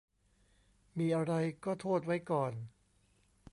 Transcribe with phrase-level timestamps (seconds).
[0.97, 1.33] มีอะไร
[1.65, 2.53] ก็โทษไว้ก่อน